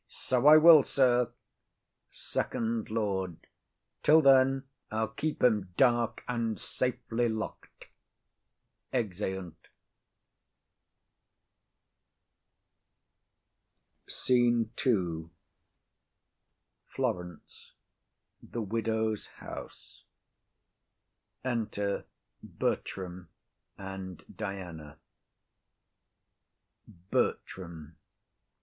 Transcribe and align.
So 0.07 0.47
I 0.47 0.57
will, 0.57 0.81
sir. 0.81 1.29
FIRST 2.09 2.89
LORD. 2.89 3.37
Till 4.01 4.21
then 4.23 4.63
I'll 4.89 5.09
keep 5.09 5.43
him 5.43 5.73
dark, 5.77 6.23
and 6.27 6.59
safely 6.59 7.29
lock'd. 7.29 7.85
[Exeunt.] 8.91 9.67
SCENE 14.07 14.71
II. 14.83 15.29
Florence. 16.87 17.73
A 18.41 18.45
room 18.45 18.47
in 18.47 18.51
the 18.53 18.61
Widow's 18.63 19.27
house. 19.27 20.05
Enter 21.43 22.05
Bertram 22.41 23.29
and 23.77 24.25
Diana. 24.35 24.97
BERTRAM. 26.87 27.97